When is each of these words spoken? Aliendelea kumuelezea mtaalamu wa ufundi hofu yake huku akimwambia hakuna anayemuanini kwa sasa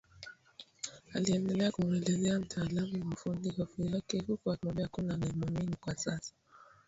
Aliendelea 1.13 1.71
kumuelezea 1.71 2.39
mtaalamu 2.39 3.03
wa 3.05 3.13
ufundi 3.13 3.49
hofu 3.49 3.81
yake 3.83 4.23
huku 4.27 4.51
akimwambia 4.51 4.85
hakuna 4.85 5.13
anayemuanini 5.13 5.75
kwa 5.75 5.95
sasa 5.95 6.33